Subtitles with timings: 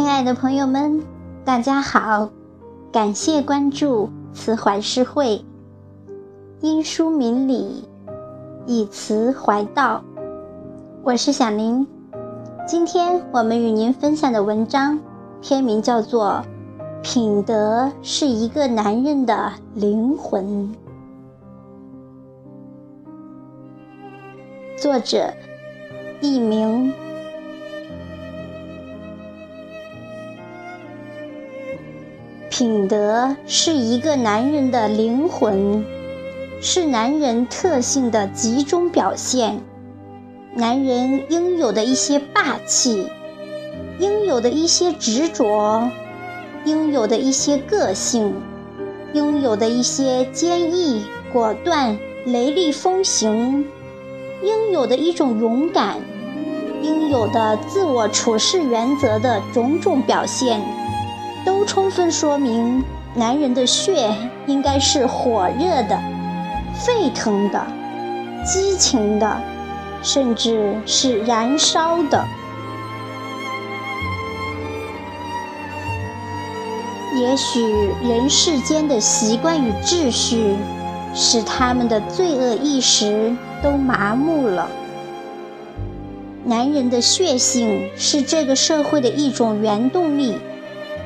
[0.00, 1.02] 亲爱的朋友们，
[1.44, 2.30] 大家好！
[2.90, 5.44] 感谢关注慈怀诗会，
[6.62, 7.84] 因书明理，
[8.64, 10.02] 以词怀道。
[11.02, 11.86] 我是小林。
[12.66, 14.98] 今天我们与您分享的文章
[15.42, 16.42] 篇名叫做
[17.02, 20.74] 《品德是一个男人的灵魂》，
[24.82, 25.30] 作者
[26.22, 26.90] 佚名。
[32.50, 35.84] 品德是一个男人的灵魂，
[36.60, 39.60] 是男人特性的集中表现。
[40.56, 43.06] 男人应有的一些霸气，
[44.00, 45.88] 应有的一些执着，
[46.64, 48.34] 应有的一些个性，
[49.12, 51.96] 应有的一些坚毅果断、
[52.26, 53.64] 雷厉风行，
[54.42, 55.98] 应有的一种勇敢，
[56.82, 60.60] 应有的自我处事原则的种种表现。
[61.60, 62.82] 都充分说明，
[63.14, 64.10] 男人的血
[64.46, 66.00] 应该是火热的、
[66.72, 67.62] 沸腾的、
[68.46, 69.36] 激情的，
[70.02, 72.24] 甚至是燃烧的。
[77.14, 77.60] 也许
[78.08, 80.56] 人世间的习惯与秩序，
[81.12, 84.66] 使他们的罪恶意识都麻木了。
[86.42, 90.36] 男人的血性是这个社会的一种原动力。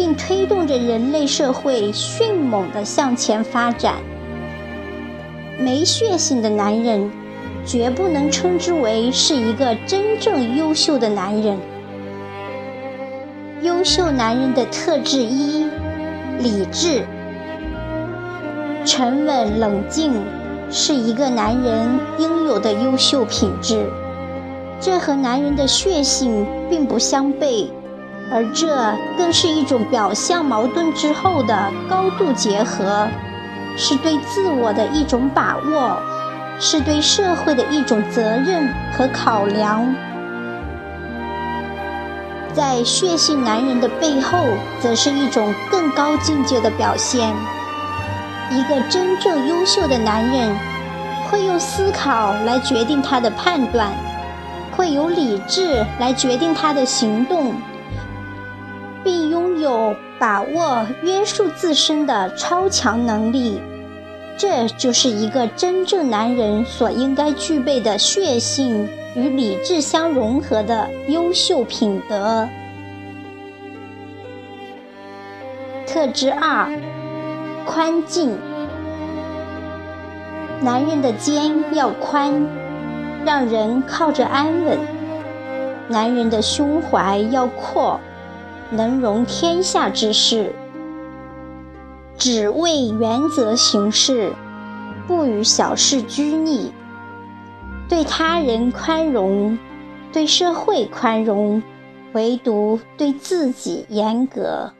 [0.00, 3.96] 并推动着人类社会迅猛地向前发展。
[5.58, 7.10] 没血性的男人，
[7.66, 11.54] 绝不能称之为是一个真正优秀的男人。
[13.60, 15.66] 优秀男人的特质一：
[16.38, 17.04] 理智、
[18.86, 20.14] 沉稳、冷静，
[20.70, 23.84] 是一个男人应有的优秀品质。
[24.80, 27.66] 这和男人的血性并不相悖。
[28.32, 33.08] 而这更是一种表象矛盾之后的高度结合，
[33.76, 35.98] 是对自我的一种把握，
[36.60, 39.92] 是对社会的一种责任和考量。
[42.52, 44.44] 在血性男人的背后，
[44.80, 47.32] 则是一种更高境界的表现。
[48.50, 50.54] 一个真正优秀的男人，
[51.28, 53.90] 会用思考来决定他的判断，
[54.76, 57.54] 会有理智来决定他的行动。
[59.60, 63.60] 有把握约束自身的超强能力，
[64.36, 72.48] 这就是一个真正男人所应该具备的血性与理智相融合的优秀品德。
[75.86, 76.70] 特质二：
[77.64, 78.38] 宽劲。
[80.62, 82.46] 男人的肩要宽，
[83.24, 84.76] 让人靠着安稳；
[85.88, 87.98] 男人的胸怀要阔。
[88.70, 90.54] 能容天下之事，
[92.16, 94.32] 只为原则行事，
[95.06, 96.72] 不与小事拘泥。
[97.88, 99.58] 对他人宽容，
[100.12, 101.60] 对社会宽容，
[102.12, 104.72] 唯独对自己严格。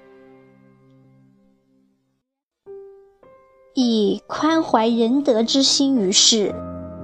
[3.75, 6.55] 以宽怀仁德之心于世，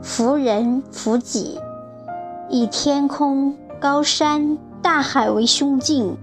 [0.02, 1.58] 服人服己。
[2.48, 6.16] 以天空、高山、大海为胸襟。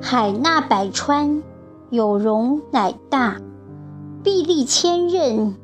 [0.00, 1.42] 海纳百川，
[1.90, 3.40] 有容乃大；
[4.22, 5.54] 臂力千仞，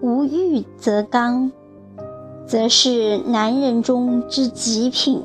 [0.00, 1.52] 无欲则刚，
[2.46, 5.24] 则是男人中之极品。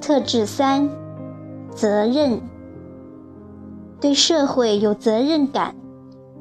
[0.00, 0.88] 特质三：
[1.70, 2.40] 责任。
[4.00, 5.76] 对社会有责任感，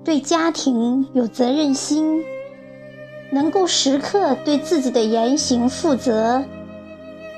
[0.04, 2.24] 对家庭有责任心，
[3.32, 6.44] 能够时刻对自己的言行负责。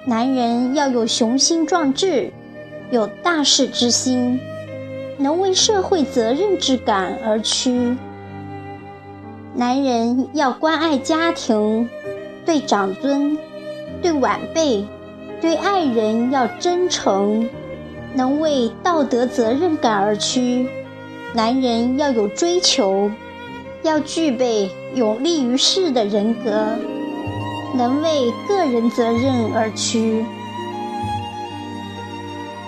[0.05, 2.29] 男人要有雄心壮志，
[2.91, 4.37] 有大事之心，
[5.17, 7.95] 能为社会责任之感而屈。
[9.53, 11.89] 男人要关爱家庭，
[12.45, 13.37] 对长孙、
[14.01, 14.85] 对晚辈、
[15.39, 17.49] 对爱人要真诚，
[18.13, 20.67] 能为道德责任感而屈。
[21.33, 23.09] 男人要有追求，
[23.83, 26.67] 要具备有利于世的人格。
[27.73, 30.23] 能为个人责任而屈。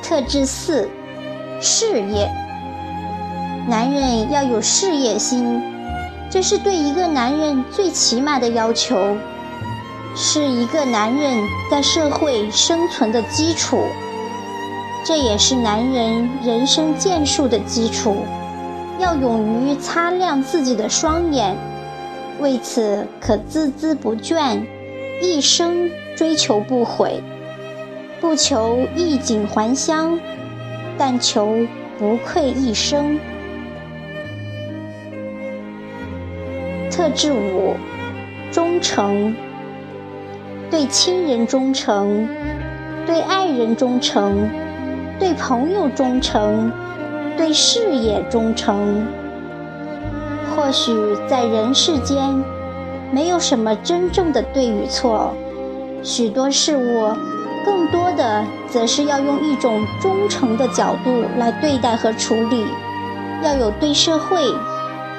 [0.01, 0.89] 特质四：
[1.61, 2.29] 事业。
[3.67, 5.61] 男人要有事业心，
[6.29, 9.15] 这是对一个男人最起码的要求，
[10.15, 13.79] 是一个男人在社会生存的基础，
[15.03, 18.17] 这也是男人人生建树的基础。
[18.99, 21.57] 要勇于擦亮自己的双眼，
[22.39, 24.61] 为此可孜孜不倦。
[25.21, 27.21] 一生追求不悔，
[28.19, 30.19] 不求衣锦还乡，
[30.97, 31.65] 但求
[31.97, 33.19] 不愧一生。
[36.91, 37.75] 特质五：
[38.51, 39.35] 忠诚。
[40.71, 42.27] 对亲人忠诚，
[43.05, 44.49] 对爱人忠诚，
[45.19, 46.71] 对朋友忠诚，
[47.37, 49.05] 对事业忠诚。
[50.55, 50.91] 或许
[51.29, 52.43] 在人世间，
[53.15, 55.33] 没有什么真正的对与错，
[56.03, 57.15] 许多事物，
[57.63, 62.65] 更多的则是要用一种忠诚的角度来对待和处理，
[63.41, 64.43] 要有对社会、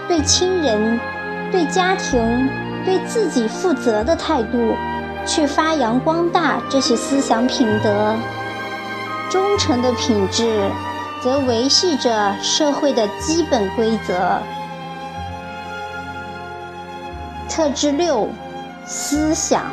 [0.06, 1.00] 对亲人、
[1.50, 2.20] 对家庭、
[2.84, 4.58] 对自己负责的态度。
[5.24, 8.14] 去发扬光大这些思想品德，
[9.30, 10.70] 忠诚的品质，
[11.22, 14.38] 则维系着社会的基本规则。
[17.56, 18.28] 特质六：
[18.84, 19.72] 思想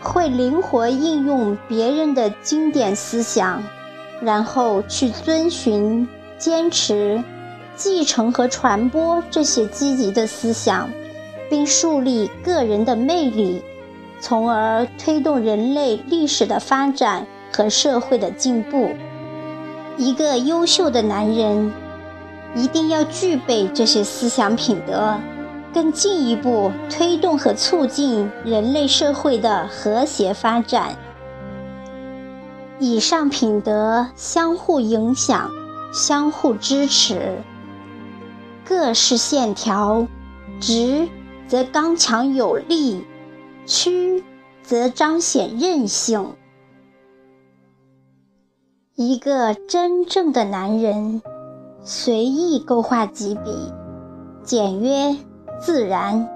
[0.00, 3.60] 会灵活应用别人的经典思想，
[4.22, 7.20] 然后去遵循、坚持、
[7.74, 10.88] 继承和传播这些积极的思想，
[11.50, 13.60] 并树立个人的魅力。
[14.20, 18.90] 从而推动人类历史的发展和社会的进步。
[19.96, 21.72] 一个优秀的男人
[22.54, 25.16] 一定要具备这些思想品德，
[25.72, 30.96] 更进一步推动和促进人类社会的和谐发展。
[32.78, 35.50] 以上品德相互影响，
[35.92, 37.38] 相互支持，
[38.64, 40.06] 各是线条，
[40.60, 41.08] 直
[41.46, 43.04] 则刚强有力。
[43.66, 44.24] 曲
[44.64, 46.34] 则彰显韧性。
[48.96, 51.22] 一个真正的男人，
[51.84, 53.72] 随意勾画几笔，
[54.42, 55.14] 简约
[55.60, 56.26] 自然，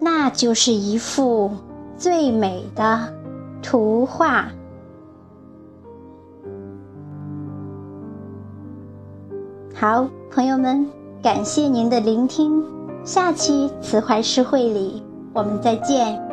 [0.00, 1.50] 那就是一幅
[1.96, 3.14] 最美的
[3.62, 4.48] 图画。
[9.74, 10.88] 好，朋友们，
[11.22, 12.64] 感谢您的聆听，
[13.04, 15.02] 下期慈怀诗会里。
[15.34, 16.25] 我们再见。